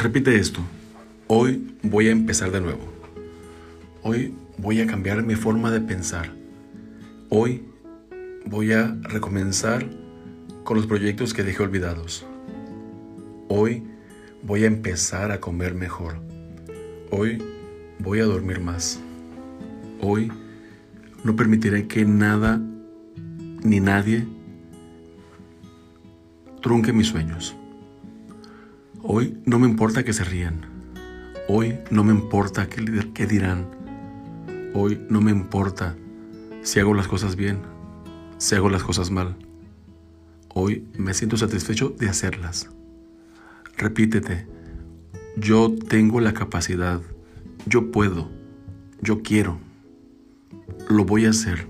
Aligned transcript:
Repite 0.00 0.34
esto. 0.36 0.60
Hoy 1.26 1.76
voy 1.82 2.08
a 2.08 2.10
empezar 2.10 2.50
de 2.50 2.62
nuevo. 2.62 2.80
Hoy 4.02 4.34
voy 4.56 4.80
a 4.80 4.86
cambiar 4.86 5.22
mi 5.22 5.34
forma 5.34 5.70
de 5.70 5.82
pensar. 5.82 6.32
Hoy 7.28 7.64
voy 8.46 8.72
a 8.72 8.96
recomenzar 9.02 9.86
con 10.64 10.78
los 10.78 10.86
proyectos 10.86 11.34
que 11.34 11.42
dejé 11.42 11.64
olvidados. 11.64 12.24
Hoy 13.50 13.82
voy 14.42 14.64
a 14.64 14.68
empezar 14.68 15.32
a 15.32 15.40
comer 15.40 15.74
mejor. 15.74 16.16
Hoy 17.10 17.36
voy 17.98 18.20
a 18.20 18.24
dormir 18.24 18.58
más. 18.58 18.98
Hoy 20.00 20.32
no 21.24 21.36
permitiré 21.36 21.86
que 21.86 22.06
nada 22.06 22.58
ni 23.62 23.80
nadie 23.80 24.26
trunque 26.62 26.94
mis 26.94 27.08
sueños. 27.08 27.54
Hoy 29.02 29.38
no 29.46 29.58
me 29.58 29.66
importa 29.66 30.04
que 30.04 30.12
se 30.12 30.24
rían. 30.24 30.60
Hoy 31.48 31.78
no 31.90 32.04
me 32.04 32.12
importa 32.12 32.68
qué, 32.68 33.26
dirán. 33.26 33.66
Hoy 34.74 35.00
no 35.08 35.22
me 35.22 35.30
importa 35.30 35.96
si 36.62 36.80
hago 36.80 36.92
las 36.92 37.08
cosas 37.08 37.34
bien, 37.34 37.60
si 38.36 38.56
hago 38.56 38.68
las 38.68 38.82
cosas 38.82 39.10
mal. 39.10 39.36
Hoy 40.52 40.86
me 40.98 41.14
siento 41.14 41.38
satisfecho 41.38 41.88
de 41.98 42.10
hacerlas. 42.10 42.68
Repítete, 43.78 44.46
yo 45.34 45.74
tengo 45.74 46.20
la 46.20 46.34
capacidad, 46.34 47.00
yo 47.64 47.90
puedo, 47.90 48.28
yo 49.00 49.22
quiero, 49.22 49.58
lo 50.90 51.06
voy 51.06 51.24
a 51.24 51.30
hacer. 51.30 51.68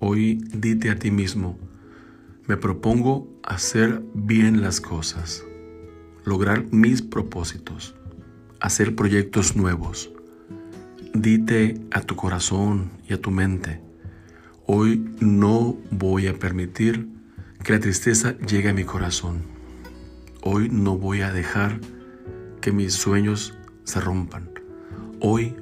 Hoy 0.00 0.44
dite 0.52 0.90
a 0.90 0.98
ti 0.98 1.12
mismo, 1.12 1.56
me 2.52 2.58
propongo 2.58 3.26
hacer 3.42 4.02
bien 4.12 4.60
las 4.60 4.82
cosas, 4.82 5.42
lograr 6.26 6.66
mis 6.70 7.00
propósitos, 7.00 7.94
hacer 8.60 8.94
proyectos 8.94 9.56
nuevos. 9.56 10.10
Dite 11.14 11.80
a 11.92 12.02
tu 12.02 12.14
corazón 12.14 12.90
y 13.08 13.14
a 13.14 13.22
tu 13.22 13.30
mente, 13.30 13.80
hoy 14.66 15.02
no 15.18 15.78
voy 15.90 16.26
a 16.26 16.38
permitir 16.38 17.08
que 17.64 17.72
la 17.72 17.80
tristeza 17.80 18.36
llegue 18.36 18.68
a 18.68 18.74
mi 18.74 18.84
corazón. 18.84 19.44
Hoy 20.42 20.68
no 20.68 20.98
voy 20.98 21.22
a 21.22 21.32
dejar 21.32 21.80
que 22.60 22.70
mis 22.70 22.92
sueños 22.92 23.56
se 23.84 23.98
rompan. 23.98 24.50
Hoy 25.20 25.56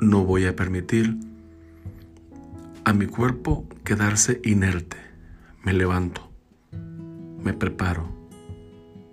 no 0.00 0.22
voy 0.22 0.44
a 0.44 0.54
permitir 0.54 1.16
a 2.84 2.92
mi 2.92 3.06
cuerpo 3.06 3.66
quedarse 3.84 4.42
inerte. 4.44 4.98
Me 5.64 5.72
levanto, 5.72 6.25
me 7.46 7.52
preparo, 7.52 8.08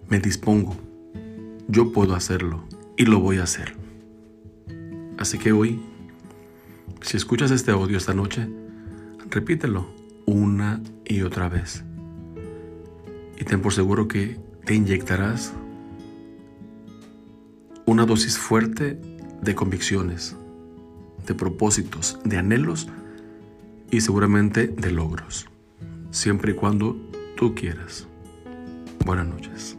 me 0.09 0.19
dispongo. 0.19 0.75
Yo 1.67 1.91
puedo 1.91 2.15
hacerlo 2.15 2.63
y 2.97 3.05
lo 3.05 3.19
voy 3.19 3.37
a 3.37 3.43
hacer. 3.43 3.75
Así 5.19 5.37
que 5.37 5.51
hoy, 5.51 5.79
si 7.01 7.15
escuchas 7.15 7.51
este 7.51 7.69
audio 7.69 7.95
esta 7.95 8.15
noche, 8.15 8.49
repítelo 9.29 9.85
una 10.25 10.81
y 11.05 11.21
otra 11.21 11.47
vez. 11.47 11.83
Y 13.39 13.43
ten 13.43 13.61
por 13.61 13.71
seguro 13.71 14.07
que 14.07 14.39
te 14.65 14.73
inyectarás 14.73 15.53
una 17.85 18.07
dosis 18.07 18.39
fuerte 18.39 18.99
de 19.43 19.53
convicciones, 19.53 20.35
de 21.27 21.35
propósitos, 21.35 22.17
de 22.25 22.37
anhelos 22.37 22.87
y 23.91 24.01
seguramente 24.01 24.69
de 24.69 24.89
logros, 24.89 25.47
siempre 26.09 26.53
y 26.53 26.55
cuando 26.55 26.97
tú 27.35 27.53
quieras. 27.53 28.07
Buenas 29.05 29.27
noches. 29.27 29.77